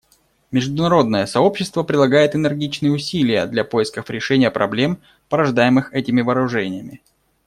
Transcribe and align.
Международное 0.49 1.27
сообщество 1.27 1.83
прилагает 1.83 2.33
энергичные 2.35 2.91
усилия 2.91 3.45
для 3.45 3.63
поисков 3.63 4.09
решения 4.09 4.49
проблем, 4.49 4.97
порождаемых 5.29 5.93
этими 5.93 6.21
вооружениями. 6.21 7.03